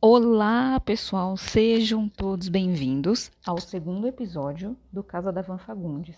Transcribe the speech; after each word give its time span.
Olá, 0.00 0.78
pessoal, 0.78 1.36
sejam 1.36 2.08
todos 2.08 2.48
bem-vindos 2.48 3.32
ao 3.44 3.58
segundo 3.58 4.06
episódio 4.06 4.76
do 4.92 5.02
Casa 5.02 5.32
da 5.32 5.42
Van 5.42 5.58
Fagundes. 5.58 6.16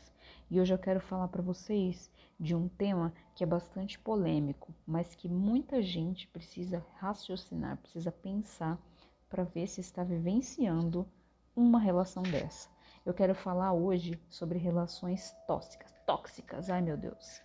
E 0.50 0.61
hoje 0.61 0.75
eu 0.75 0.79
quero 0.79 1.00
falar 1.00 1.29
para 1.29 1.41
vocês 1.41 2.11
de 2.38 2.54
um 2.54 2.69
tema 2.69 3.11
que 3.35 3.43
é 3.43 3.46
bastante 3.46 3.98
polêmico, 3.98 4.75
mas 4.87 5.14
que 5.14 5.30
muita 5.30 5.80
gente 5.80 6.27
precisa 6.29 6.85
raciocinar, 6.96 7.79
precisa 7.79 8.12
pensar 8.12 8.79
para 9.30 9.45
ver 9.45 9.66
se 9.66 9.80
está 9.80 10.05
vivenciando 10.05 11.09
uma 11.57 11.80
relação 11.80 12.23
dessa. 12.23 12.68
Eu 13.07 13.14
quero 13.14 13.34
falar 13.34 13.73
hoje 13.73 14.21
sobre 14.29 14.59
relações 14.59 15.34
tóxicas, 15.46 15.91
tóxicas. 16.07 16.68
Ai, 16.68 16.82
meu 16.82 16.98
Deus. 16.98 17.41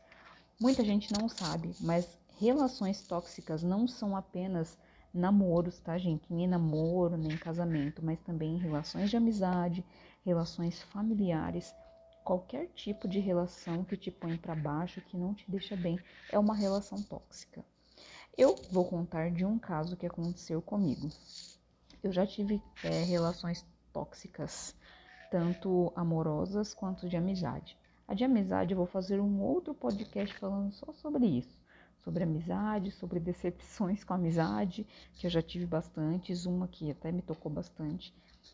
Muita 0.59 0.83
gente 0.83 1.13
não 1.17 1.29
sabe, 1.29 1.73
mas 1.79 2.19
relações 2.37 3.07
tóxicas 3.07 3.63
não 3.63 3.87
são 3.87 4.17
apenas 4.17 4.77
namoros, 5.15 5.79
tá, 5.79 5.97
gente? 5.97 6.31
Nem 6.31 6.47
namoro, 6.47 7.17
nem 7.17 7.37
casamento, 7.37 8.03
mas 8.03 8.19
também 8.21 8.57
relações 8.57 9.09
de 9.09 9.17
amizade, 9.17 9.85
relações 10.25 10.81
familiares, 10.83 11.73
qualquer 12.23 12.67
tipo 12.75 13.07
de 13.07 13.19
relação 13.19 13.83
que 13.83 13.95
te 13.95 14.11
põe 14.11 14.37
para 14.37 14.55
baixo, 14.55 15.01
que 15.01 15.17
não 15.17 15.33
te 15.33 15.49
deixa 15.49 15.75
bem, 15.75 15.99
é 16.31 16.37
uma 16.37 16.55
relação 16.55 17.01
tóxica. 17.01 17.63
Eu 18.37 18.55
vou 18.71 18.85
contar 18.85 19.31
de 19.31 19.45
um 19.45 19.57
caso 19.57 19.95
que 19.95 20.05
aconteceu 20.05 20.61
comigo. 20.61 21.09
Eu 22.03 22.11
já 22.11 22.27
tive 22.27 22.61
é, 22.83 23.03
relações 23.03 23.65
tóxicas, 23.93 24.75
tanto 25.31 25.91
amorosas 25.95 26.73
quanto 26.73 27.07
de 27.07 27.15
amizade. 27.15 27.77
A 28.07 28.13
de 28.13 28.23
amizade 28.23 28.73
eu 28.73 28.77
vou 28.77 28.85
fazer 28.85 29.19
um 29.19 29.41
outro 29.41 29.73
podcast 29.73 30.35
falando 30.37 30.71
só 30.73 30.91
sobre 30.93 31.25
isso 31.25 31.64
sobre 32.05 32.23
amizade, 32.23 32.91
sobre 32.91 33.19
decepções 33.19 34.03
com 34.03 34.13
amizade, 34.13 34.85
que 35.15 35.25
eu 35.25 35.31
já 35.31 35.41
tive 35.41 35.65
bastantes, 35.65 36.45
uma 36.45 36.67
que 36.67 36.91
até 36.91 37.11
me 37.11 37.23
tocou 37.23 37.51
bastante. 37.51 38.13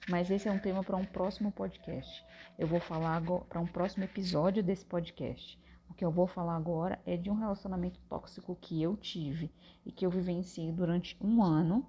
Mas 0.10 0.32
esse 0.32 0.48
é 0.48 0.52
um 0.52 0.58
tema 0.58 0.82
para 0.86 0.96
um 0.96 1.04
próximo 1.04 1.52
podcast. 1.52 2.26
Eu 2.58 2.66
vou 2.66 2.80
falar 2.80 3.22
para 3.50 3.60
um 3.60 3.68
próximo 3.68 4.06
episódio 4.06 4.64
desse 4.64 4.86
podcast. 4.86 5.60
O 5.90 5.94
que 5.94 6.06
eu 6.06 6.10
vou 6.10 6.28
falar 6.28 6.56
agora 6.56 6.98
é 7.06 7.18
de 7.18 7.30
um 7.30 7.36
relacionamento 7.36 8.00
tóxico 8.08 8.56
que 8.56 8.82
eu 8.82 8.96
tive 8.96 9.52
e 9.86 9.92
que 9.92 10.06
eu 10.06 10.10
vivenciei 10.10 10.72
durante 10.72 11.18
um 11.20 11.44
ano, 11.44 11.86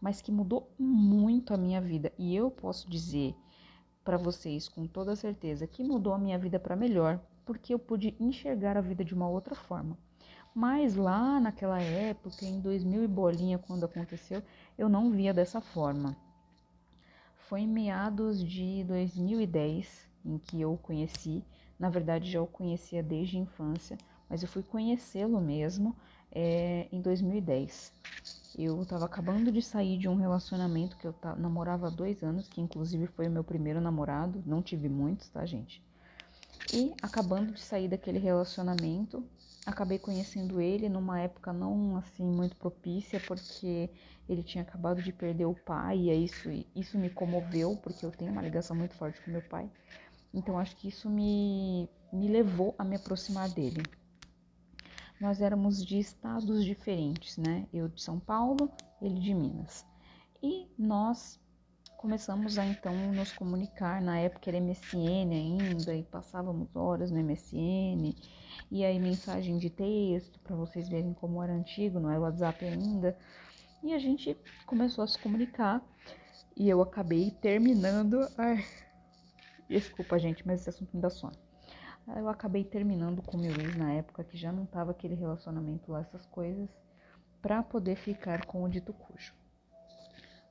mas 0.00 0.22
que 0.22 0.30
mudou 0.30 0.72
muito 0.78 1.52
a 1.52 1.56
minha 1.56 1.80
vida. 1.80 2.12
E 2.16 2.36
eu 2.36 2.52
posso 2.52 2.88
dizer 2.88 3.34
para 4.04 4.16
vocês 4.16 4.68
com 4.68 4.86
toda 4.86 5.16
certeza 5.16 5.66
que 5.66 5.82
mudou 5.82 6.14
a 6.14 6.18
minha 6.18 6.38
vida 6.38 6.60
para 6.60 6.76
melhor, 6.76 7.20
porque 7.44 7.74
eu 7.74 7.80
pude 7.80 8.14
enxergar 8.20 8.76
a 8.76 8.80
vida 8.80 9.04
de 9.04 9.12
uma 9.12 9.28
outra 9.28 9.56
forma. 9.56 9.98
Mas 10.54 10.96
lá 10.96 11.38
naquela 11.38 11.80
época, 11.80 12.44
em 12.44 12.60
2000 12.60 13.04
e 13.04 13.08
bolinha, 13.08 13.58
quando 13.58 13.84
aconteceu, 13.84 14.42
eu 14.76 14.88
não 14.88 15.10
via 15.10 15.32
dessa 15.32 15.60
forma. 15.60 16.16
Foi 17.36 17.60
em 17.60 17.68
meados 17.68 18.44
de 18.44 18.84
2010 18.84 20.08
em 20.24 20.38
que 20.38 20.60
eu 20.60 20.74
o 20.74 20.78
conheci. 20.78 21.44
Na 21.78 21.88
verdade, 21.88 22.30
já 22.30 22.40
o 22.42 22.46
conhecia 22.46 23.02
desde 23.02 23.36
a 23.36 23.40
infância, 23.40 23.96
mas 24.28 24.42
eu 24.42 24.48
fui 24.48 24.62
conhecê-lo 24.62 25.40
mesmo 25.40 25.96
é, 26.30 26.88
em 26.92 27.00
2010. 27.00 27.92
Eu 28.58 28.82
estava 28.82 29.06
acabando 29.06 29.50
de 29.50 29.62
sair 29.62 29.96
de 29.96 30.08
um 30.08 30.16
relacionamento 30.16 30.96
que 30.96 31.06
eu 31.06 31.14
namorava 31.38 31.86
há 31.86 31.90
dois 31.90 32.22
anos, 32.22 32.48
que 32.48 32.60
inclusive 32.60 33.06
foi 33.06 33.28
o 33.28 33.30
meu 33.30 33.44
primeiro 33.44 33.80
namorado. 33.80 34.42
Não 34.44 34.60
tive 34.60 34.88
muitos, 34.88 35.28
tá, 35.28 35.46
gente? 35.46 35.82
E 36.72 36.92
acabando 37.02 37.52
de 37.52 37.60
sair 37.60 37.88
daquele 37.88 38.18
relacionamento, 38.18 39.24
acabei 39.66 39.98
conhecendo 39.98 40.60
ele 40.60 40.88
numa 40.88 41.20
época 41.20 41.52
não 41.52 41.96
assim 41.96 42.24
muito 42.24 42.56
propícia, 42.56 43.20
porque 43.20 43.90
ele 44.28 44.42
tinha 44.42 44.62
acabado 44.62 45.02
de 45.02 45.12
perder 45.12 45.46
o 45.46 45.54
pai, 45.54 45.98
e 45.98 46.24
isso, 46.24 46.48
isso 46.74 46.98
me 46.98 47.10
comoveu, 47.10 47.76
porque 47.76 48.04
eu 48.04 48.10
tenho 48.10 48.32
uma 48.32 48.42
ligação 48.42 48.76
muito 48.76 48.94
forte 48.94 49.20
com 49.20 49.30
meu 49.30 49.42
pai. 49.42 49.68
Então 50.32 50.58
acho 50.58 50.76
que 50.76 50.88
isso 50.88 51.10
me, 51.10 51.88
me 52.12 52.28
levou 52.28 52.74
a 52.78 52.84
me 52.84 52.96
aproximar 52.96 53.48
dele. 53.50 53.82
Nós 55.20 55.42
éramos 55.42 55.84
de 55.84 55.98
estados 55.98 56.64
diferentes, 56.64 57.36
né? 57.36 57.66
Eu 57.72 57.88
de 57.88 58.00
São 58.00 58.18
Paulo, 58.18 58.70
ele 59.02 59.20
de 59.20 59.34
Minas. 59.34 59.84
E 60.42 60.66
nós 60.78 61.38
começamos 62.00 62.58
a 62.58 62.64
então 62.64 62.94
nos 63.12 63.30
comunicar. 63.30 64.00
Na 64.00 64.18
época 64.18 64.48
era 64.48 64.58
MSN 64.58 65.34
ainda, 65.34 65.94
e 65.94 66.02
passávamos 66.02 66.74
horas 66.74 67.10
no 67.10 67.22
MSN 67.22 68.14
e 68.70 68.82
aí 68.82 68.98
mensagem 68.98 69.58
de 69.58 69.68
texto 69.68 70.40
para 70.40 70.56
vocês 70.56 70.88
verem 70.88 71.12
como 71.12 71.42
era 71.42 71.52
antigo, 71.52 72.00
não 72.00 72.10
é 72.10 72.18
WhatsApp 72.18 72.64
ainda. 72.64 73.18
E 73.82 73.92
a 73.92 73.98
gente 73.98 74.34
começou 74.64 75.04
a 75.04 75.06
se 75.06 75.18
comunicar 75.18 75.82
e 76.56 76.70
eu 76.70 76.80
acabei 76.80 77.32
terminando. 77.32 78.26
Ai, 78.38 78.64
desculpa, 79.68 80.18
gente, 80.18 80.46
mas 80.46 80.62
esse 80.62 80.70
assunto 80.70 80.96
me 80.96 81.02
dá 81.02 81.10
sono. 81.10 81.36
Eu 82.16 82.30
acabei 82.30 82.64
terminando 82.64 83.20
com 83.20 83.36
meu 83.36 83.52
ex 83.52 83.76
na 83.76 83.92
época 83.92 84.24
que 84.24 84.38
já 84.38 84.50
não 84.50 84.64
tava 84.64 84.92
aquele 84.92 85.14
relacionamento 85.14 85.92
lá, 85.92 86.00
essas 86.00 86.24
coisas, 86.24 86.70
para 87.42 87.62
poder 87.62 87.96
ficar 87.96 88.46
com 88.46 88.64
o 88.64 88.68
dito 88.70 88.94
cujo. 88.94 89.34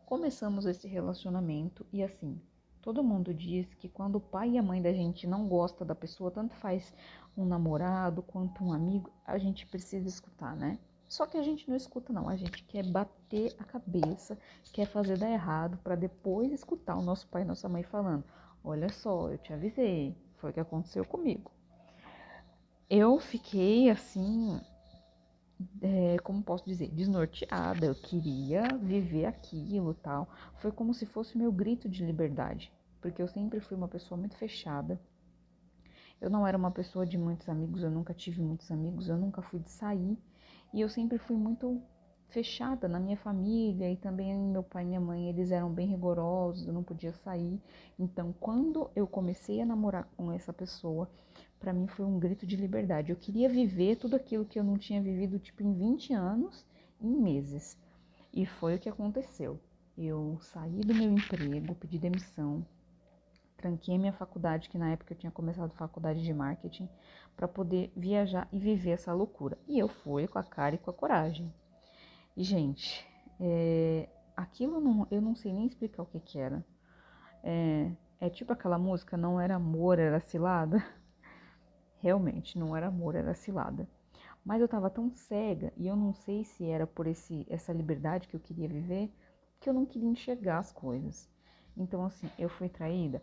Começamos 0.10 0.66
esse 0.66 0.88
relacionamento 0.88 1.86
e 1.94 2.02
assim, 2.02 2.42
Todo 2.82 3.04
mundo 3.04 3.32
diz 3.32 3.72
que 3.76 3.88
quando 3.88 4.16
o 4.16 4.20
pai 4.22 4.52
e 4.52 4.58
a 4.58 4.64
mãe 4.64 4.82
da 4.82 4.92
gente 4.92 5.28
não 5.28 5.48
gosta 5.48 5.86
da 5.86 5.94
pessoa, 5.94 6.32
tanto 6.32 6.56
faz 6.56 6.92
um 7.38 7.46
namorado 7.46 8.24
quanto 8.24 8.64
um 8.64 8.74
amigo, 8.74 9.12
a 9.24 9.38
gente 9.38 9.68
precisa 9.68 10.08
escutar, 10.08 10.56
né? 10.56 10.80
Só 11.08 11.28
que 11.28 11.38
a 11.38 11.44
gente 11.44 11.70
não 11.70 11.76
escuta 11.76 12.12
não, 12.12 12.28
a 12.28 12.36
gente 12.36 12.64
quer 12.64 12.84
bater 12.84 13.56
a 13.60 13.64
cabeça, 13.64 14.36
quer 14.74 14.88
fazer 14.88 15.20
dar 15.20 15.30
errado 15.30 15.78
para 15.84 15.96
depois 15.96 16.52
escutar 16.52 16.96
o 16.96 17.04
nosso 17.04 17.28
pai 17.28 17.44
e 17.44 17.46
nossa 17.46 17.70
mãe 17.70 17.84
falando: 17.84 18.24
"Olha 18.64 18.90
só, 18.90 19.30
eu 19.30 19.38
te 19.38 19.54
avisei, 19.54 20.18
foi 20.38 20.50
o 20.50 20.54
que 20.54 20.60
aconteceu 20.60 21.06
comigo". 21.06 21.52
Eu 22.90 23.20
fiquei 23.20 23.92
assim, 23.92 24.60
é, 25.82 26.18
como 26.24 26.44
posso 26.44 26.66
dizer, 26.66 26.90
desnorteada. 26.90 27.86
Eu 27.86 27.96
queria 27.96 28.64
viver 28.82 29.26
aquilo, 29.26 29.94
tal. 29.94 30.30
Foi 30.60 30.72
como 30.72 30.94
se 30.94 31.06
fosse 31.06 31.38
meu 31.38 31.52
grito 31.52 31.90
de 31.90 32.06
liberdade, 32.06 32.72
porque 33.02 33.22
eu 33.22 33.28
sempre 33.28 33.60
fui 33.60 33.76
uma 33.76 33.88
pessoa 33.88 34.18
muito 34.18 34.36
fechada. 34.38 35.00
Eu 36.22 36.30
não 36.30 36.46
era 36.46 36.58
uma 36.58 36.72
pessoa 36.72 37.06
de 37.06 37.18
muitos 37.18 37.48
amigos, 37.48 37.82
eu 37.82 37.90
nunca 37.90 38.14
tive 38.14 38.42
muitos 38.42 38.70
amigos, 38.72 39.08
eu 39.08 39.18
nunca 39.18 39.42
fui 39.42 39.60
de 39.60 39.72
sair 39.72 40.18
e 40.74 40.82
eu 40.82 40.90
sempre 40.90 41.18
fui 41.18 41.38
muito 41.38 41.82
fechada 42.30 42.88
na 42.88 43.00
minha 43.00 43.18
família 43.18 43.92
e 43.92 43.98
também 43.98 44.36
meu 44.38 44.64
pai 44.64 44.84
e 44.84 44.88
minha 44.88 45.02
mãe, 45.02 45.30
eles 45.30 45.52
eram 45.52 45.72
bem 45.72 45.88
rigorosos, 45.88 46.68
eu 46.68 46.74
não 46.74 46.84
podia 46.84 47.12
sair. 47.12 47.60
Então, 47.98 48.34
quando 48.40 48.90
eu 48.96 49.08
comecei 49.08 49.62
a 49.62 49.66
namorar 49.66 50.08
com 50.16 50.32
essa 50.32 50.54
pessoa, 50.54 51.10
para 51.60 51.74
mim 51.74 51.88
foi 51.88 52.06
um 52.06 52.20
grito 52.20 52.46
de 52.46 52.56
liberdade. 52.56 53.12
Eu 53.12 53.18
queria 53.18 53.50
viver 53.50 53.98
tudo 53.98 54.16
aquilo 54.16 54.46
que 54.46 54.60
eu 54.60 54.64
não 54.64 54.78
tinha 54.78 55.02
vivido 55.02 55.40
tipo 55.40 55.64
em 55.64 55.74
20 55.74 56.14
anos, 56.14 56.66
em 57.02 57.12
meses. 57.12 57.78
E 58.34 58.46
foi 58.46 58.76
o 58.76 58.80
que 58.80 58.90
aconteceu. 58.90 59.60
Eu 59.98 60.38
saí 60.42 60.80
do 60.82 60.94
meu 60.94 61.12
emprego, 61.12 61.76
pedi 61.76 61.98
demissão, 61.98 62.66
tranquei 63.58 63.98
minha 63.98 64.14
faculdade, 64.14 64.70
que 64.70 64.78
na 64.78 64.92
época 64.92 65.14
eu 65.14 65.18
tinha 65.18 65.32
começado 65.32 65.74
faculdade 65.74 66.24
de 66.24 66.34
marketing, 66.34 66.88
para 67.36 67.48
poder 67.48 67.92
viajar 67.96 68.48
e 68.52 68.60
viver 68.60 68.92
essa 68.92 69.14
loucura. 69.14 69.58
E 69.68 69.78
eu 69.78 69.90
fui 69.90 70.28
com 70.28 70.40
a 70.40 70.44
cara 70.44 70.76
e 70.76 70.78
com 70.78 70.90
a 70.90 70.94
coragem. 70.94 71.52
Gente, 72.42 73.06
é, 73.38 74.08
aquilo 74.34 74.80
não, 74.80 75.06
eu 75.12 75.20
não 75.22 75.36
sei 75.36 75.52
nem 75.52 75.66
explicar 75.68 76.04
o 76.04 76.06
que 76.06 76.22
que 76.22 76.40
era. 76.40 76.66
É, 77.44 77.92
é 78.18 78.30
tipo 78.30 78.54
aquela 78.54 78.78
música, 78.78 79.18
não 79.18 79.42
era 79.42 79.56
amor, 79.56 80.00
era 80.00 80.22
cilada. 80.22 80.82
Realmente, 82.00 82.58
não 82.58 82.78
era 82.78 82.88
amor, 82.88 83.16
era 83.16 83.34
cilada. 83.34 83.86
Mas 84.46 84.62
eu 84.62 84.70
tava 84.70 84.90
tão 84.90 85.12
cega 85.12 85.74
e 85.76 85.86
eu 85.86 85.98
não 85.98 86.14
sei 86.14 86.46
se 86.46 86.64
era 86.66 86.88
por 86.88 87.08
esse, 87.08 87.46
essa 87.50 87.74
liberdade 87.74 88.26
que 88.30 88.38
eu 88.38 88.40
queria 88.40 88.70
viver, 88.70 89.12
que 89.60 89.70
eu 89.70 89.74
não 89.74 89.86
queria 89.86 90.08
enxergar 90.08 90.60
as 90.60 90.72
coisas. 90.72 91.30
Então, 91.76 92.06
assim, 92.06 92.30
eu 92.40 92.48
fui 92.48 92.70
traída? 92.70 93.22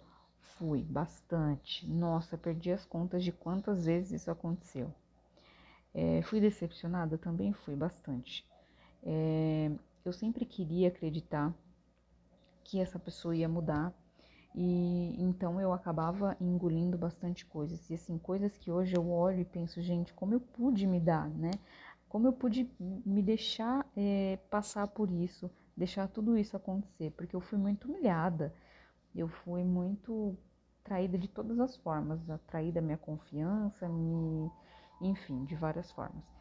Fui, 0.59 0.83
bastante. 0.83 1.89
Nossa, 1.89 2.37
perdi 2.37 2.71
as 2.71 2.85
contas 2.85 3.25
de 3.25 3.33
quantas 3.33 3.87
vezes 3.87 4.21
isso 4.21 4.31
aconteceu. 4.31 4.93
É, 5.95 6.21
fui 6.21 6.39
decepcionada? 6.39 7.17
Também 7.17 7.55
fui, 7.55 7.75
bastante. 7.75 8.47
É, 9.03 9.71
eu 10.05 10.13
sempre 10.13 10.45
queria 10.45 10.89
acreditar 10.89 11.55
que 12.65 12.81
essa 12.81 12.99
pessoa 12.99 13.37
ia 13.37 13.49
mudar 13.49 13.95
e 14.55 15.15
então 15.23 15.61
eu 15.61 15.73
acabava 15.73 16.37
engolindo 16.41 16.97
bastante 16.97 17.45
coisas. 17.45 17.91
E 17.91 17.95
assim, 17.95 18.19
coisas 18.19 18.57
que 18.57 18.71
hoje 18.71 18.97
eu 18.97 19.11
olho 19.11 19.41
e 19.41 19.45
penso, 19.45 19.81
gente, 19.83 20.15
como 20.15 20.35
eu 20.35 20.41
pude 20.41 20.87
me 20.87 20.99
dar, 20.99 21.29
né? 21.29 21.51
Como 22.09 22.27
eu 22.27 22.33
pude 22.33 22.71
me 22.81 23.23
deixar 23.23 23.87
é, 23.97 24.39
passar 24.51 24.89
por 24.89 25.11
isso, 25.11 25.51
deixar 25.77 26.09
tudo 26.09 26.39
isso 26.39 26.57
acontecer, 26.57 27.11
porque 27.13 27.37
eu 27.37 27.41
fui 27.41 27.59
muito 27.59 27.87
humilhada, 27.87 28.55
eu 29.15 29.29
fui 29.29 29.63
muito 29.63 30.37
traída 30.83 31.19
de 31.19 31.29
todas 31.29 31.59
as 31.61 31.77
formas, 31.77 32.21
traída 32.47 32.81
minha 32.81 32.97
confiança, 32.97 33.89
me, 33.89 34.51
enfim, 35.01 35.45
de 35.45 35.55
várias 35.55 35.91
formas. 35.91 36.36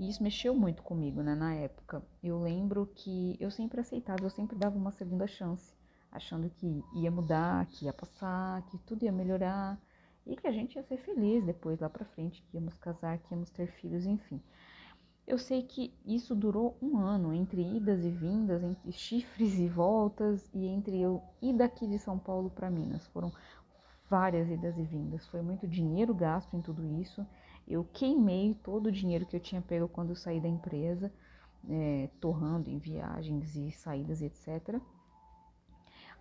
E 0.00 0.08
isso 0.08 0.22
mexeu 0.22 0.54
muito 0.56 0.82
comigo, 0.82 1.22
né, 1.22 1.34
na 1.34 1.54
época. 1.54 2.02
Eu 2.22 2.40
lembro 2.40 2.86
que 2.86 3.36
eu 3.38 3.50
sempre 3.50 3.82
aceitava, 3.82 4.24
eu 4.24 4.30
sempre 4.30 4.56
dava 4.56 4.74
uma 4.78 4.90
segunda 4.90 5.26
chance, 5.26 5.74
achando 6.10 6.48
que 6.48 6.82
ia 6.94 7.10
mudar, 7.10 7.66
que 7.66 7.84
ia 7.84 7.92
passar, 7.92 8.62
que 8.68 8.78
tudo 8.78 9.04
ia 9.04 9.12
melhorar 9.12 9.78
e 10.26 10.34
que 10.34 10.46
a 10.46 10.52
gente 10.52 10.76
ia 10.76 10.82
ser 10.84 10.96
feliz 10.96 11.44
depois 11.44 11.78
lá 11.80 11.90
para 11.90 12.06
frente, 12.06 12.42
que 12.44 12.56
íamos 12.56 12.78
casar, 12.78 13.18
que 13.18 13.34
íamos 13.34 13.50
ter 13.50 13.66
filhos, 13.66 14.06
enfim. 14.06 14.40
Eu 15.26 15.36
sei 15.36 15.64
que 15.64 15.94
isso 16.06 16.34
durou 16.34 16.78
um 16.80 16.96
ano, 16.96 17.34
entre 17.34 17.60
idas 17.60 18.02
e 18.02 18.10
vindas, 18.10 18.64
entre 18.64 18.90
chifres 18.92 19.58
e 19.58 19.68
voltas, 19.68 20.48
e 20.54 20.66
entre 20.66 20.98
eu 20.98 21.22
ir 21.42 21.52
daqui 21.52 21.86
de 21.86 21.98
São 21.98 22.18
Paulo 22.18 22.48
para 22.48 22.70
Minas. 22.70 23.06
Foram 23.08 23.30
várias 24.08 24.48
idas 24.48 24.78
e 24.78 24.82
vindas. 24.82 25.26
Foi 25.26 25.42
muito 25.42 25.68
dinheiro 25.68 26.14
gasto 26.14 26.56
em 26.56 26.62
tudo 26.62 26.86
isso. 26.98 27.24
Eu 27.70 27.84
queimei 27.84 28.54
todo 28.64 28.88
o 28.88 28.92
dinheiro 28.92 29.24
que 29.24 29.36
eu 29.36 29.40
tinha 29.40 29.62
pego 29.62 29.86
quando 29.86 30.10
eu 30.10 30.16
saí 30.16 30.40
da 30.40 30.48
empresa, 30.48 31.12
é, 31.68 32.10
torrando 32.20 32.68
em 32.68 32.78
viagens 32.78 33.54
e 33.54 33.70
saídas, 33.70 34.20
etc. 34.20 34.80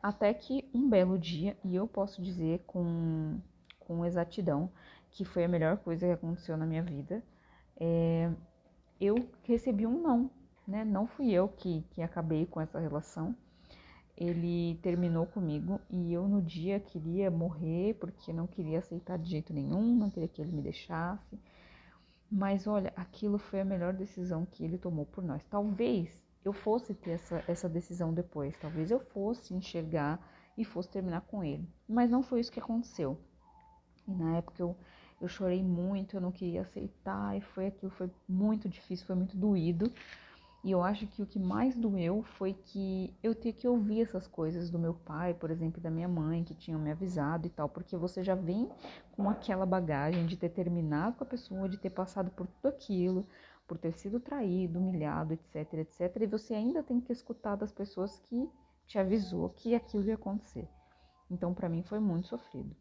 Até 0.01 0.31
que 0.31 0.69
um 0.71 0.87
belo 0.87 1.17
dia, 1.17 1.57
e 1.65 1.75
eu 1.75 1.87
posso 1.87 2.21
dizer 2.21 2.63
com, 2.67 3.39
com 3.79 4.05
exatidão 4.05 4.71
que 5.09 5.25
foi 5.25 5.43
a 5.43 5.47
melhor 5.47 5.77
coisa 5.77 6.05
que 6.05 6.13
aconteceu 6.13 6.55
na 6.55 6.67
minha 6.67 6.83
vida, 6.83 7.23
é, 7.79 8.31
eu 9.01 9.15
recebi 9.43 9.87
um 9.87 9.99
não, 10.03 10.29
né? 10.67 10.85
Não 10.85 11.07
fui 11.07 11.31
eu 11.31 11.47
que, 11.47 11.83
que 11.89 12.01
acabei 12.03 12.45
com 12.45 12.61
essa 12.61 12.79
relação 12.79 13.35
ele 14.19 14.77
terminou 14.81 15.25
comigo 15.25 15.79
e 15.89 16.11
eu 16.11 16.27
no 16.27 16.41
dia 16.41 16.77
queria 16.77 17.31
morrer 17.31 17.93
porque 17.93 18.33
não 18.33 18.45
queria 18.45 18.79
aceitar 18.79 19.17
de 19.17 19.29
jeito 19.29 19.53
nenhum, 19.53 19.95
não 19.95 20.09
queria 20.09 20.27
que 20.27 20.41
ele 20.41 20.51
me 20.51 20.61
deixasse. 20.61 21.39
Mas 22.29 22.67
olha, 22.67 22.91
aquilo 22.97 23.37
foi 23.37 23.61
a 23.61 23.65
melhor 23.65 23.93
decisão 23.93 24.45
que 24.45 24.63
ele 24.63 24.77
tomou 24.77 25.05
por 25.05 25.23
nós. 25.23 25.41
Talvez 25.49 26.21
eu 26.43 26.51
fosse 26.51 26.93
ter 26.93 27.11
essa, 27.11 27.43
essa 27.47 27.69
decisão 27.69 28.13
depois, 28.13 28.57
talvez 28.57 28.91
eu 28.91 28.99
fosse 28.99 29.53
enxergar 29.53 30.19
e 30.57 30.65
fosse 30.65 30.89
terminar 30.89 31.21
com 31.21 31.41
ele. 31.41 31.65
Mas 31.87 32.09
não 32.09 32.21
foi 32.21 32.41
isso 32.41 32.51
que 32.51 32.59
aconteceu. 32.59 33.17
E 34.05 34.11
na 34.11 34.37
época 34.37 34.61
eu, 34.61 34.75
eu 35.21 35.29
chorei 35.29 35.63
muito, 35.63 36.17
eu 36.17 36.21
não 36.21 36.31
queria 36.31 36.61
aceitar, 36.61 37.37
e 37.37 37.41
foi 37.41 37.67
aquilo, 37.67 37.91
foi 37.91 38.11
muito 38.27 38.67
difícil, 38.67 39.05
foi 39.05 39.15
muito 39.15 39.37
doído. 39.37 39.89
E 40.61 40.71
eu 40.71 40.83
acho 40.83 41.07
que 41.07 41.21
o 41.21 41.25
que 41.25 41.39
mais 41.39 41.77
doeu 41.77 42.21
foi 42.21 42.53
que 42.53 43.15
eu 43.23 43.33
ter 43.33 43.53
que 43.53 43.65
ouvir 43.65 44.01
essas 44.01 44.27
coisas 44.27 44.69
do 44.69 44.77
meu 44.77 44.93
pai, 44.93 45.33
por 45.33 45.49
exemplo, 45.49 45.81
da 45.81 45.89
minha 45.89 46.07
mãe, 46.07 46.43
que 46.43 46.53
tinham 46.53 46.79
me 46.79 46.91
avisado 46.91 47.47
e 47.47 47.49
tal, 47.49 47.69
porque 47.69 47.95
você 47.95 48.21
já 48.23 48.35
vem 48.35 48.69
com 49.13 49.29
aquela 49.29 49.65
bagagem 49.65 50.25
de 50.25 50.35
ter 50.35 50.49
terminado 50.49 51.15
com 51.15 51.23
a 51.23 51.27
pessoa, 51.27 51.69
de 51.69 51.77
ter 51.77 51.91
passado 51.91 52.29
por 52.31 52.45
tudo 52.45 52.67
aquilo, 52.67 53.25
por 53.65 53.77
ter 53.77 53.93
sido 53.93 54.19
traído, 54.19 54.79
humilhado, 54.79 55.33
etc, 55.33 55.75
etc, 55.75 56.23
e 56.23 56.27
você 56.27 56.53
ainda 56.53 56.83
tem 56.83 56.99
que 56.99 57.13
escutar 57.13 57.55
das 57.55 57.71
pessoas 57.71 58.19
que 58.19 58.49
te 58.85 58.99
avisou 58.99 59.49
que 59.49 59.73
aquilo 59.73 60.03
ia 60.05 60.15
acontecer. 60.15 60.67
Então, 61.31 61.53
para 61.53 61.69
mim 61.69 61.83
foi 61.83 61.99
muito 61.99 62.27
sofrido. 62.27 62.75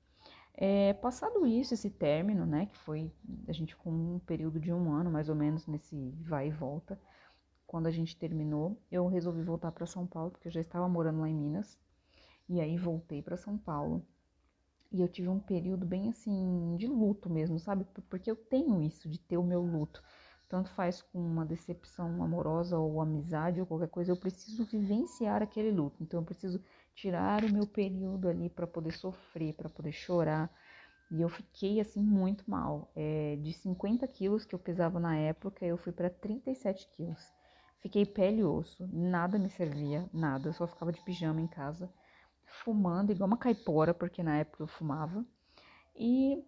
É, 0.55 0.95
passado 0.95 1.47
isso, 1.47 1.75
esse 1.75 1.91
término, 1.91 2.45
né, 2.45 2.67
que 2.67 2.77
foi 2.79 3.13
a 3.47 3.53
gente 3.53 3.77
com 3.77 3.91
um 3.91 4.19
período 4.19 4.59
de 4.59 4.73
um 4.73 4.91
ano 4.91 5.09
mais 5.09 5.29
ou 5.29 5.37
menos 5.37 5.65
nesse 5.69 6.11
vai 6.23 6.49
e 6.49 6.51
volta 6.51 6.99
quando 7.69 7.87
a 7.87 7.91
gente 7.91 8.17
terminou, 8.17 8.81
eu 8.91 9.06
resolvi 9.06 9.43
voltar 9.43 9.70
para 9.70 9.85
São 9.85 10.06
Paulo, 10.06 10.31
porque 10.31 10.49
eu 10.49 10.53
já 10.53 10.61
estava 10.61 10.88
morando 10.88 11.20
lá 11.20 11.29
em 11.29 11.35
Minas. 11.35 11.79
E 12.49 12.62
aí 12.62 12.79
voltei 12.79 13.20
para 13.20 13.37
São 13.37 13.59
Paulo. 13.59 14.03
E 14.91 15.03
eu 15.03 15.06
tive 15.06 15.29
um 15.29 15.38
período 15.38 15.85
bem 15.85 16.09
assim 16.09 16.76
de 16.79 16.87
luto 16.87 17.29
mesmo, 17.29 17.59
sabe? 17.59 17.87
Porque 18.09 18.31
eu 18.31 18.37
tenho 18.37 18.81
isso 18.81 19.06
de 19.06 19.19
ter 19.19 19.37
o 19.37 19.43
meu 19.43 19.61
luto. 19.61 20.03
Tanto 20.49 20.70
faz 20.70 21.03
com 21.03 21.19
uma 21.19 21.44
decepção 21.44 22.23
amorosa 22.23 22.79
ou 22.79 23.03
amizade 23.03 23.61
ou 23.61 23.67
qualquer 23.67 23.91
coisa, 23.91 24.11
eu 24.11 24.17
preciso 24.17 24.65
vivenciar 24.65 25.43
aquele 25.43 25.70
luto. 25.70 26.03
Então 26.03 26.20
eu 26.20 26.25
preciso 26.25 26.62
tirar 26.94 27.44
o 27.44 27.53
meu 27.53 27.67
período 27.67 28.31
ali 28.31 28.49
para 28.49 28.67
poder 28.67 28.93
sofrer, 28.93 29.53
para 29.53 29.69
poder 29.69 29.93
chorar. 29.93 30.50
E 31.11 31.20
eu 31.20 31.29
fiquei 31.29 31.81
assim 31.81 32.03
muito 32.03 32.50
mal. 32.50 32.91
É, 32.97 33.37
de 33.37 33.53
50 33.53 34.09
quilos 34.09 34.47
que 34.47 34.55
eu 34.55 34.59
pesava 34.59 34.99
na 34.99 35.19
época, 35.19 35.67
eu 35.67 35.76
fui 35.76 35.93
para 35.93 36.09
37 36.09 36.88
quilos. 36.97 37.38
Fiquei 37.81 38.05
pele 38.05 38.41
e 38.41 38.45
osso, 38.45 38.89
nada 38.93 39.39
me 39.39 39.49
servia, 39.49 40.09
nada. 40.13 40.49
Eu 40.49 40.53
só 40.53 40.67
ficava 40.67 40.93
de 40.93 41.01
pijama 41.03 41.41
em 41.41 41.47
casa, 41.47 41.93
fumando 42.45 43.13
igual 43.13 43.29
uma 43.29 43.37
caipora, 43.37 43.95
porque 43.95 44.23
na 44.23 44.39
época 44.39 44.65
eu 44.65 44.67
fumava. 44.67 45.25
E 45.95 46.45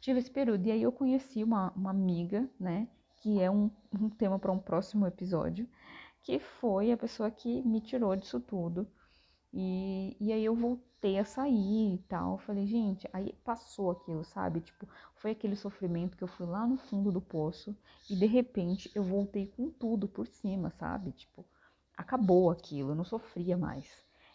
tive 0.00 0.20
esse 0.20 0.30
período. 0.30 0.66
E 0.66 0.70
aí 0.70 0.82
eu 0.82 0.92
conheci 0.92 1.42
uma, 1.42 1.72
uma 1.72 1.90
amiga, 1.90 2.48
né? 2.58 2.88
Que 3.16 3.40
é 3.40 3.50
um, 3.50 3.70
um 3.98 4.08
tema 4.08 4.38
para 4.38 4.52
um 4.52 4.58
próximo 4.58 5.06
episódio, 5.06 5.68
que 6.22 6.38
foi 6.38 6.92
a 6.92 6.96
pessoa 6.96 7.30
que 7.30 7.62
me 7.62 7.80
tirou 7.80 8.14
disso 8.14 8.40
tudo. 8.40 8.86
E, 9.56 10.16
e 10.18 10.32
aí 10.32 10.44
eu 10.44 10.54
voltei 10.56 11.16
a 11.16 11.24
sair 11.24 11.94
e 11.94 11.98
tal. 12.08 12.38
Falei, 12.38 12.66
gente, 12.66 13.08
aí 13.12 13.32
passou 13.44 13.92
aquilo, 13.92 14.24
sabe? 14.24 14.60
Tipo, 14.60 14.88
foi 15.14 15.30
aquele 15.30 15.54
sofrimento 15.54 16.16
que 16.16 16.24
eu 16.24 16.28
fui 16.28 16.44
lá 16.44 16.66
no 16.66 16.76
fundo 16.76 17.12
do 17.12 17.20
poço 17.20 17.76
e 18.10 18.16
de 18.16 18.26
repente 18.26 18.90
eu 18.96 19.04
voltei 19.04 19.46
com 19.46 19.70
tudo 19.70 20.08
por 20.08 20.26
cima, 20.26 20.70
sabe? 20.70 21.12
Tipo, 21.12 21.46
acabou 21.96 22.50
aquilo, 22.50 22.90
eu 22.90 22.94
não 22.96 23.04
sofria 23.04 23.56
mais. 23.56 23.88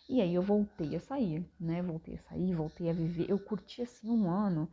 E 0.07 0.21
aí 0.21 0.33
eu 0.33 0.41
voltei 0.41 0.95
a 0.95 1.01
sair, 1.01 1.45
né? 1.59 1.81
Voltei 1.81 2.15
a 2.15 2.21
sair, 2.21 2.55
voltei 2.55 2.89
a 2.89 2.93
viver. 2.93 3.29
Eu 3.29 3.39
curti 3.39 3.81
assim 3.81 4.09
um 4.09 4.31
ano 4.31 4.69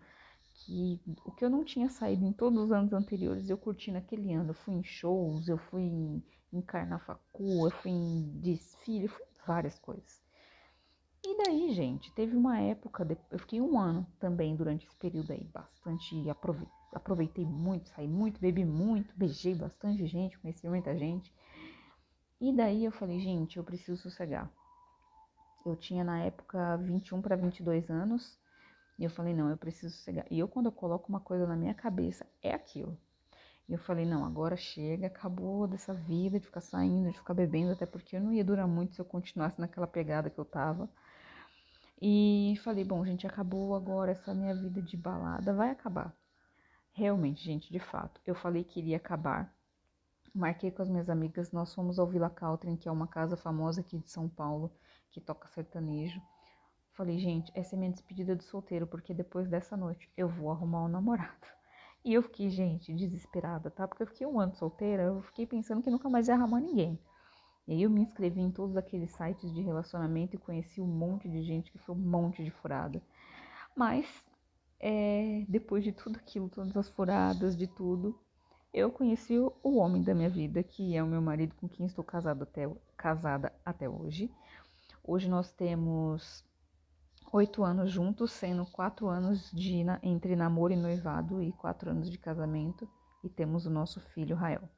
que 0.55 1.01
o 1.25 1.33
que 1.33 1.45
eu 1.45 1.51
não 1.51 1.65
tinha 1.65 1.89
saído 1.91 2.25
em 2.25 2.33
todos 2.33 2.63
os 2.63 2.73
anos 2.73 2.93
anteriores, 2.93 3.51
eu 3.51 3.59
curti 3.59 3.91
naquele 3.91 4.33
ano. 4.33 4.51
Eu 4.51 4.55
fui 4.55 4.75
em 4.75 4.85
shows, 4.85 5.49
eu 5.49 5.59
fui 5.59 5.83
em, 5.83 6.23
em 6.53 6.61
carnafacu, 6.63 7.67
eu 7.67 7.71
fui 7.71 7.91
em 7.91 8.41
desfile, 8.41 9.09
fui 9.09 9.25
em 9.25 9.47
várias 9.47 9.77
coisas. 9.81 10.26
E 11.29 11.37
daí, 11.39 11.73
gente, 11.73 12.13
teve 12.13 12.37
uma 12.37 12.57
época, 12.61 13.05
eu 13.33 13.39
fiquei 13.41 13.61
um 13.61 13.77
ano 13.77 14.07
também 14.21 14.55
durante 14.55 14.87
esse 14.87 14.95
período 14.95 15.33
aí, 15.33 15.43
bastante, 15.53 16.15
aproveitei, 16.95 17.45
muito, 17.45 17.89
saí 17.89 18.07
muito, 18.07 18.41
bebi 18.41 18.65
muito, 18.65 19.13
beijei 19.17 19.53
bastante 19.53 20.07
gente, 20.07 20.39
conheci 20.39 20.69
muita 20.69 20.97
gente. 20.97 21.35
E 22.41 22.53
daí 22.53 22.85
eu 22.85 22.93
falei, 22.93 23.19
gente, 23.19 23.57
eu 23.57 23.65
preciso 23.65 24.01
sossegar. 24.01 24.49
Eu 25.67 25.75
tinha 25.75 26.05
na 26.05 26.21
época 26.21 26.77
21 26.77 27.21
para 27.21 27.35
22 27.35 27.91
anos, 27.91 28.39
e 28.97 29.03
eu 29.03 29.11
falei, 29.11 29.35
não, 29.35 29.51
eu 29.51 29.57
preciso 29.57 29.97
sossegar. 29.97 30.27
E 30.31 30.39
eu, 30.39 30.47
quando 30.47 30.67
eu 30.67 30.73
coloco 30.73 31.09
uma 31.09 31.19
coisa 31.19 31.45
na 31.45 31.57
minha 31.57 31.75
cabeça, 31.75 32.25
é 32.41 32.55
aquilo. 32.55 32.97
E 33.69 33.73
eu 33.73 33.81
falei, 33.81 34.07
não, 34.07 34.25
agora 34.25 34.57
chega, 34.57 35.09
acabou 35.09 35.67
dessa 35.67 35.93
vida 35.93 36.39
de 36.39 36.47
ficar 36.47 36.61
saindo, 36.61 37.11
de 37.11 37.19
ficar 37.19 37.35
bebendo, 37.35 37.73
até 37.73 37.85
porque 37.85 38.15
eu 38.15 38.21
não 38.21 38.33
ia 38.33 38.45
durar 38.45 38.69
muito 38.69 38.95
se 38.95 39.01
eu 39.01 39.05
continuasse 39.05 39.61
naquela 39.61 39.89
pegada 39.89 40.31
que 40.31 40.39
eu 40.39 40.45
tava. 40.45 40.89
E 42.01 42.55
falei, 42.63 42.85
bom, 42.85 43.05
gente, 43.05 43.27
acabou 43.27 43.75
agora 43.75 44.13
essa 44.13 44.35
minha 44.35 44.55
vida 44.55 44.83
de 44.83 44.97
balada, 44.97 45.55
vai 45.55 45.71
acabar. 45.71 46.15
Realmente, 46.93 47.43
gente, 47.43 47.73
de 47.73 47.79
fato, 47.79 48.21
eu 48.27 48.35
falei 48.35 48.65
que 48.65 48.81
iria 48.81 48.97
acabar. 48.99 49.55
Marquei 50.35 50.71
com 50.71 50.83
as 50.83 50.89
minhas 50.89 51.09
amigas, 51.09 51.53
nós 51.53 51.75
fomos 51.75 51.99
ao 51.99 52.07
Villa 52.07 52.29
Caltrin, 52.29 52.77
que 52.77 52.89
é 52.89 52.93
uma 52.93 53.07
casa 53.07 53.37
famosa 53.37 53.81
aqui 53.81 53.99
de 53.99 54.11
São 54.11 54.29
Paulo, 54.29 54.71
que 55.11 55.21
toca 55.21 55.49
sertanejo. 55.49 56.21
Falei, 56.93 57.19
gente, 57.19 57.51
essa 57.55 57.75
é 57.75 57.79
minha 57.79 57.91
despedida 57.91 58.37
de 58.37 58.45
solteiro, 58.45 58.87
porque 58.87 59.15
depois 59.15 59.49
dessa 59.49 59.77
noite 59.77 60.11
eu 60.17 60.29
vou 60.29 60.51
arrumar 60.51 60.85
um 60.85 60.89
namorado. 60.89 61.47
E 62.05 62.15
eu 62.15 62.23
fiquei, 62.23 62.51
gente, 62.51 62.95
desesperada, 62.95 63.71
tá? 63.71 63.89
Porque 63.89 64.03
eu 64.03 64.07
fiquei 64.07 64.27
um 64.27 64.39
ano 64.39 64.55
solteira, 64.55 65.03
eu 65.03 65.23
fiquei 65.23 65.47
pensando 65.47 65.83
que 65.83 65.91
nunca 65.91 66.09
mais 66.09 66.29
ia 66.29 66.35
arrumar 66.35 66.61
ninguém. 66.61 66.99
E 67.67 67.73
aí 67.73 67.83
eu 67.83 67.91
me 67.91 68.01
inscrevi 68.01 68.41
em 68.41 68.51
todos 68.51 68.77
aqueles 68.77 69.11
sites 69.11 69.53
de 69.53 69.61
relacionamento 69.61 70.37
e 70.37 70.39
conheci 70.39 70.81
um 70.81 70.87
monte 70.87 71.29
de 71.29 71.43
gente 71.43 71.73
que 71.73 71.79
foi 71.79 71.95
um 71.95 71.99
monte 71.99 72.45
de 72.45 72.51
furada. 72.51 73.03
Mas, 73.75 74.07
é, 74.79 75.45
depois 75.49 75.83
de 75.83 75.93
tudo 75.93 76.17
aquilo, 76.17 76.49
todas 76.49 76.77
as 76.77 76.89
furadas, 76.89 77.57
de 77.57 77.67
tudo, 77.67 78.19
eu 78.73 78.91
conheci 78.93 79.39
o 79.39 79.77
homem 79.79 80.03
da 80.03 80.15
minha 80.15 80.31
vida, 80.31 80.63
que 80.63 80.97
é 80.97 81.03
o 81.03 81.07
meu 81.07 81.21
marido 81.21 81.55
com 81.57 81.69
quem 81.69 81.87
estou 81.87 82.05
casado 82.05 82.43
até, 82.43 82.71
casada 82.97 83.53
até 83.65 83.89
hoje. 83.89 84.31
Hoje 85.03 85.29
nós 85.29 85.51
temos 85.51 86.45
oito 87.33 87.65
anos 87.65 87.91
juntos, 87.91 88.33
sendo 88.33 88.65
quatro 88.67 89.09
anos 89.09 89.51
de, 89.51 89.85
entre 90.03 90.37
namoro 90.37 90.73
e 90.73 90.77
noivado 90.77 91.43
e 91.43 91.53
quatro 91.53 91.91
anos 91.91 92.11
de 92.11 92.19
casamento. 92.19 92.89
E 93.25 93.29
temos 93.29 93.67
o 93.67 93.71
nosso 93.71 94.01
filho 94.01 94.37
Rael. 94.37 94.69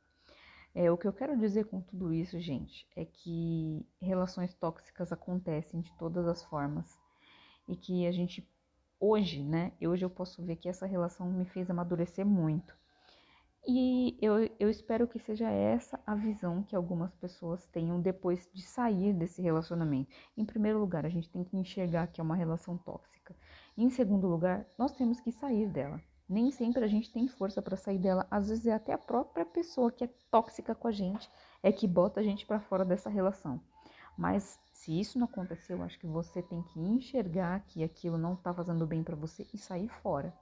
É, 0.74 0.90
o 0.90 0.96
que 0.98 1.08
eu 1.08 1.12
quero 1.12 1.36
dizer 1.36 1.64
com 1.66 1.80
tudo 1.80 2.12
isso, 2.12 2.38
gente, 2.38 2.86
é 2.94 3.04
que 3.04 3.86
relações 4.00 4.54
tóxicas 4.54 5.12
acontecem 5.12 5.80
de 5.80 5.92
todas 5.98 6.26
as 6.26 6.42
formas 6.44 6.98
e 7.66 7.74
que 7.74 8.06
a 8.06 8.12
gente 8.12 8.48
hoje, 9.00 9.42
né? 9.42 9.72
Hoje 9.80 10.04
eu 10.04 10.10
posso 10.10 10.42
ver 10.42 10.56
que 10.56 10.68
essa 10.68 10.86
relação 10.86 11.30
me 11.30 11.44
fez 11.44 11.70
amadurecer 11.70 12.26
muito. 12.26 12.76
E 13.66 14.16
eu, 14.22 14.48
eu 14.58 14.70
espero 14.70 15.06
que 15.06 15.18
seja 15.18 15.50
essa 15.50 16.00
a 16.06 16.14
visão 16.14 16.62
que 16.62 16.74
algumas 16.74 17.14
pessoas 17.16 17.66
tenham 17.66 18.00
depois 18.00 18.48
de 18.54 18.62
sair 18.62 19.12
desse 19.12 19.42
relacionamento. 19.42 20.10
Em 20.36 20.44
primeiro 20.44 20.78
lugar, 20.78 21.04
a 21.04 21.10
gente 21.10 21.28
tem 21.28 21.44
que 21.44 21.56
enxergar 21.56 22.06
que 22.06 22.20
é 22.20 22.24
uma 22.24 22.36
relação 22.36 22.78
tóxica. 22.78 23.36
Em 23.76 23.90
segundo 23.90 24.26
lugar, 24.26 24.66
nós 24.78 24.92
temos 24.92 25.20
que 25.20 25.30
sair 25.30 25.68
dela. 25.68 26.00
Nem 26.28 26.50
sempre 26.50 26.84
a 26.84 26.88
gente 26.88 27.10
tem 27.10 27.26
força 27.26 27.62
para 27.62 27.76
sair 27.76 27.98
dela. 27.98 28.26
Às 28.30 28.48
vezes 28.48 28.66
é 28.66 28.74
até 28.74 28.92
a 28.92 28.98
própria 28.98 29.46
pessoa 29.46 29.90
que 29.90 30.04
é 30.04 30.10
tóxica 30.30 30.74
com 30.74 30.86
a 30.86 30.92
gente 30.92 31.30
é 31.62 31.72
que 31.72 31.88
bota 31.88 32.20
a 32.20 32.22
gente 32.22 32.44
para 32.44 32.60
fora 32.60 32.84
dessa 32.84 33.08
relação. 33.08 33.60
Mas 34.16 34.60
se 34.72 34.98
isso 34.98 35.18
não 35.18 35.26
acontecer, 35.26 35.72
eu 35.72 35.82
acho 35.82 35.98
que 35.98 36.06
você 36.06 36.42
tem 36.42 36.62
que 36.62 36.80
enxergar 36.80 37.60
que 37.60 37.82
aquilo 37.82 38.18
não 38.18 38.34
está 38.34 38.52
fazendo 38.52 38.86
bem 38.86 39.02
para 39.02 39.16
você 39.16 39.46
e 39.54 39.58
sair 39.58 39.88
fora. 39.88 40.36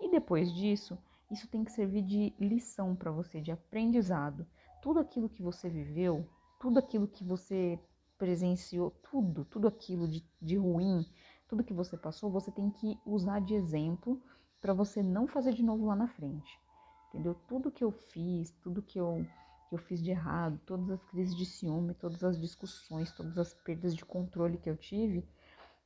E 0.00 0.10
depois 0.10 0.52
disso, 0.52 0.96
isso 1.30 1.48
tem 1.48 1.64
que 1.64 1.72
servir 1.72 2.02
de 2.02 2.34
lição 2.38 2.94
para 2.94 3.10
você, 3.10 3.40
de 3.40 3.50
aprendizado. 3.50 4.46
Tudo 4.80 5.00
aquilo 5.00 5.28
que 5.28 5.42
você 5.42 5.68
viveu, 5.68 6.28
tudo 6.60 6.78
aquilo 6.78 7.08
que 7.08 7.24
você 7.24 7.78
presenciou, 8.16 8.90
tudo, 9.10 9.44
tudo 9.44 9.66
aquilo 9.66 10.06
de, 10.06 10.24
de 10.40 10.56
ruim, 10.56 11.04
tudo 11.48 11.64
que 11.64 11.74
você 11.74 11.96
passou, 11.96 12.30
você 12.30 12.50
tem 12.50 12.70
que 12.70 12.98
usar 13.04 13.40
de 13.40 13.54
exemplo 13.54 14.22
para 14.60 14.72
você 14.72 15.02
não 15.02 15.26
fazer 15.26 15.52
de 15.52 15.62
novo 15.62 15.86
lá 15.86 15.96
na 15.96 16.08
frente. 16.08 16.58
Entendeu? 17.08 17.34
Tudo 17.46 17.70
que 17.70 17.84
eu 17.84 17.90
fiz, 17.90 18.50
tudo 18.62 18.82
que 18.82 18.98
eu, 18.98 19.26
que 19.68 19.74
eu 19.74 19.78
fiz 19.78 20.02
de 20.02 20.10
errado, 20.10 20.60
todas 20.66 20.90
as 20.90 21.02
crises 21.04 21.34
de 21.34 21.46
ciúme, 21.46 21.94
todas 21.94 22.22
as 22.24 22.38
discussões, 22.38 23.12
todas 23.12 23.38
as 23.38 23.54
perdas 23.54 23.94
de 23.94 24.04
controle 24.04 24.58
que 24.58 24.68
eu 24.68 24.76
tive 24.76 25.26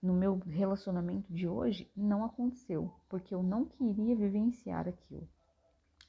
no 0.02 0.14
meu 0.14 0.38
relacionamento 0.38 1.32
de 1.32 1.46
hoje, 1.46 1.90
não 1.94 2.24
aconteceu, 2.24 2.90
porque 3.08 3.34
eu 3.34 3.42
não 3.42 3.66
queria 3.66 4.16
vivenciar 4.16 4.88
aquilo. 4.88 5.28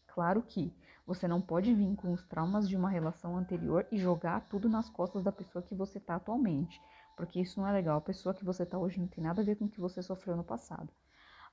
Claro 0.07 0.41
que 0.41 0.73
você 1.05 1.27
não 1.27 1.41
pode 1.41 1.73
vir 1.73 1.95
com 1.95 2.13
os 2.13 2.23
traumas 2.23 2.69
de 2.69 2.75
uma 2.75 2.89
relação 2.89 3.35
anterior 3.35 3.85
e 3.91 3.97
jogar 3.97 4.47
tudo 4.47 4.69
nas 4.69 4.89
costas 4.89 5.23
da 5.23 5.31
pessoa 5.31 5.61
que 5.61 5.75
você 5.75 5.97
está 5.97 6.15
atualmente, 6.15 6.81
porque 7.17 7.39
isso 7.39 7.59
não 7.59 7.67
é 7.67 7.73
legal. 7.73 7.97
A 7.97 8.01
pessoa 8.01 8.33
que 8.33 8.45
você 8.45 8.63
está 8.63 8.77
hoje 8.77 8.99
não 8.99 9.07
tem 9.07 9.23
nada 9.23 9.41
a 9.41 9.45
ver 9.45 9.57
com 9.57 9.65
o 9.65 9.69
que 9.69 9.79
você 9.79 10.01
sofreu 10.01 10.35
no 10.37 10.43
passado. 10.43 10.89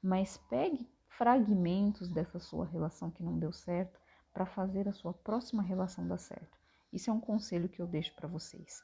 Mas 0.02 0.36
pegue 0.48 0.88
fragmentos 1.08 2.10
dessa 2.10 2.38
sua 2.38 2.66
relação 2.66 3.10
que 3.10 3.22
não 3.22 3.38
deu 3.38 3.52
certo 3.52 3.98
para 4.32 4.46
fazer 4.46 4.88
a 4.88 4.92
sua 4.92 5.12
próxima 5.12 5.62
relação 5.62 6.06
dar 6.06 6.18
certo. 6.18 6.56
Isso 6.92 7.10
é 7.10 7.12
um 7.12 7.20
conselho 7.20 7.68
que 7.68 7.82
eu 7.82 7.86
deixo 7.86 8.14
para 8.14 8.28
vocês. 8.28 8.82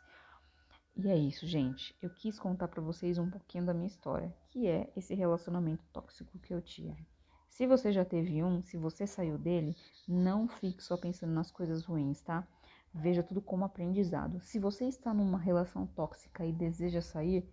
E 0.96 1.08
é 1.08 1.16
isso, 1.16 1.46
gente. 1.46 1.96
Eu 2.00 2.10
quis 2.10 2.38
contar 2.38 2.68
para 2.68 2.82
vocês 2.82 3.18
um 3.18 3.30
pouquinho 3.30 3.66
da 3.66 3.74
minha 3.74 3.86
história, 3.86 4.34
que 4.50 4.66
é 4.66 4.92
esse 4.96 5.14
relacionamento 5.14 5.84
tóxico 5.92 6.38
que 6.38 6.54
eu 6.54 6.62
tive. 6.62 7.06
Se 7.48 7.66
você 7.66 7.92
já 7.92 8.04
teve 8.04 8.42
um, 8.42 8.62
se 8.62 8.76
você 8.76 9.06
saiu 9.06 9.38
dele, 9.38 9.76
não 10.08 10.48
fique 10.48 10.82
só 10.82 10.96
pensando 10.96 11.32
nas 11.32 11.50
coisas 11.50 11.84
ruins, 11.84 12.20
tá? 12.20 12.46
Veja 12.92 13.22
tudo 13.22 13.40
como 13.40 13.64
aprendizado. 13.64 14.40
Se 14.40 14.58
você 14.58 14.86
está 14.86 15.14
numa 15.14 15.38
relação 15.38 15.86
tóxica 15.86 16.44
e 16.44 16.52
deseja 16.52 17.00
sair, 17.00 17.48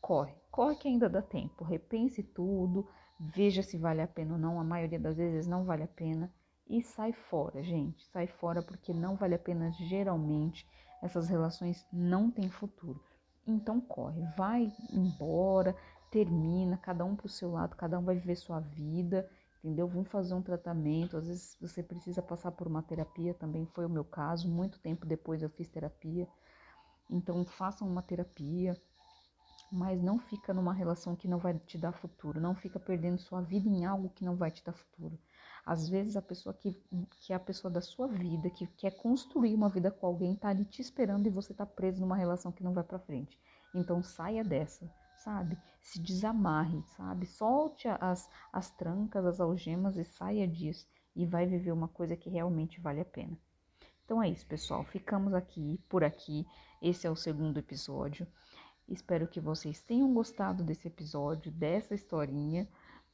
corre. 0.00 0.34
Corre 0.50 0.76
que 0.76 0.88
ainda 0.88 1.08
dá 1.08 1.22
tempo. 1.22 1.64
Repense 1.64 2.22
tudo, 2.22 2.88
veja 3.20 3.62
se 3.62 3.76
vale 3.76 4.00
a 4.00 4.08
pena 4.08 4.32
ou 4.32 4.38
não. 4.38 4.58
A 4.58 4.64
maioria 4.64 4.98
das 4.98 5.16
vezes 5.16 5.46
não 5.46 5.64
vale 5.64 5.82
a 5.82 5.88
pena. 5.88 6.32
E 6.66 6.82
sai 6.82 7.12
fora, 7.12 7.62
gente. 7.62 8.04
Sai 8.06 8.26
fora 8.26 8.62
porque 8.62 8.92
não 8.92 9.16
vale 9.16 9.34
a 9.34 9.38
pena. 9.38 9.70
Geralmente, 9.72 10.66
essas 11.02 11.28
relações 11.28 11.86
não 11.92 12.30
têm 12.30 12.48
futuro. 12.48 13.00
Então 13.46 13.80
corre, 13.80 14.22
vai 14.36 14.72
embora, 14.92 15.74
termina, 16.10 16.76
cada 16.76 17.04
um 17.04 17.16
para 17.16 17.26
o 17.26 17.30
seu 17.30 17.50
lado, 17.50 17.74
cada 17.76 17.98
um 17.98 18.04
vai 18.04 18.14
viver 18.14 18.36
sua 18.36 18.60
vida 18.60 19.28
entendeu? 19.62 19.86
Vamos 19.86 20.08
fazer 20.08 20.34
um 20.34 20.42
tratamento. 20.42 21.16
Às 21.16 21.28
vezes 21.28 21.56
você 21.60 21.82
precisa 21.82 22.22
passar 22.22 22.50
por 22.52 22.66
uma 22.66 22.82
terapia, 22.82 23.34
também 23.34 23.66
foi 23.66 23.84
o 23.86 23.90
meu 23.90 24.04
caso. 24.04 24.48
Muito 24.48 24.78
tempo 24.80 25.06
depois 25.06 25.42
eu 25.42 25.50
fiz 25.50 25.68
terapia. 25.68 26.26
Então 27.08 27.44
façam 27.44 27.88
uma 27.88 28.02
terapia, 28.02 28.76
mas 29.70 30.02
não 30.02 30.18
fica 30.18 30.52
numa 30.52 30.72
relação 30.72 31.14
que 31.16 31.28
não 31.28 31.38
vai 31.38 31.58
te 31.58 31.78
dar 31.78 31.92
futuro. 31.92 32.40
Não 32.40 32.54
fica 32.54 32.78
perdendo 32.78 33.18
sua 33.18 33.40
vida 33.40 33.68
em 33.68 33.84
algo 33.84 34.10
que 34.10 34.24
não 34.24 34.36
vai 34.36 34.50
te 34.50 34.64
dar 34.64 34.72
futuro. 34.72 35.18
Às 35.64 35.88
vezes 35.88 36.16
a 36.16 36.22
pessoa 36.22 36.54
que, 36.54 36.72
que 37.10 37.32
é 37.32 37.36
a 37.36 37.40
pessoa 37.40 37.70
da 37.70 37.80
sua 37.80 38.08
vida, 38.08 38.50
que 38.50 38.66
quer 38.66 38.92
construir 38.92 39.54
uma 39.54 39.68
vida 39.68 39.90
com 39.90 40.06
alguém, 40.06 40.34
tá 40.34 40.48
ali 40.48 40.64
te 40.64 40.80
esperando 40.80 41.26
e 41.26 41.30
você 41.30 41.52
tá 41.54 41.66
preso 41.66 42.00
numa 42.00 42.16
relação 42.16 42.50
que 42.50 42.64
não 42.64 42.72
vai 42.72 42.84
para 42.84 42.98
frente. 42.98 43.38
Então 43.74 44.02
saia 44.02 44.42
dessa 44.42 44.90
sabe? 45.20 45.58
Se 45.80 46.00
desamarre, 46.00 46.82
sabe? 46.96 47.26
Solte 47.26 47.88
as, 47.88 48.28
as 48.52 48.70
trancas, 48.70 49.24
as 49.24 49.40
algemas 49.40 49.96
e 49.96 50.04
saia 50.04 50.46
disso 50.46 50.86
e 51.14 51.26
vai 51.26 51.46
viver 51.46 51.72
uma 51.72 51.88
coisa 51.88 52.16
que 52.16 52.30
realmente 52.30 52.80
vale 52.80 53.00
a 53.00 53.04
pena. 53.04 53.36
Então 54.04 54.22
é 54.22 54.28
isso, 54.28 54.46
pessoal. 54.46 54.84
Ficamos 54.84 55.34
aqui 55.34 55.78
por 55.88 56.02
aqui. 56.02 56.46
Esse 56.82 57.06
é 57.06 57.10
o 57.10 57.16
segundo 57.16 57.58
episódio. 57.58 58.26
Espero 58.90 59.28
que 59.28 59.38
vocês 59.38 59.80
tenham 59.80 60.12
gostado 60.12 60.64
desse 60.64 60.88
episódio, 60.88 61.52
dessa 61.52 61.94
historinha. 61.94 62.68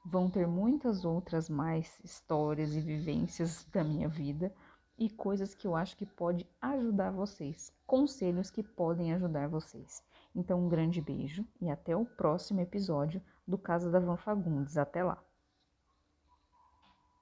Vão 0.05 0.31
ter 0.31 0.47
muitas 0.47 1.05
outras 1.05 1.51
mais 1.51 2.01
histórias 2.03 2.75
e 2.75 2.81
vivências 2.81 3.67
da 3.71 3.85
minha 3.85 4.09
vida 4.09 4.51
e 4.99 5.11
coisas 5.11 5.55
que 5.55 5.67
eu 5.67 5.77
acho 5.77 5.95
que 5.97 6.07
pode 6.07 6.47
ajudar 6.63 7.11
vocês, 7.11 7.71
conselhos 7.87 8.51
que 8.51 8.63
podem 8.63 9.13
ajudar 9.13 9.49
vocês. 9.49 10.03
Então, 10.35 10.65
um 10.65 10.69
grande 10.69 11.03
beijo 11.03 11.45
e 11.61 11.69
até 11.69 11.95
o 11.95 12.07
próximo 12.07 12.61
episódio 12.61 13.21
do 13.47 13.59
Casa 13.59 13.91
da 13.91 14.01
Van 14.01 14.17
Fagundes. 14.17 14.79
Até 14.79 15.05
lá! 15.05 15.26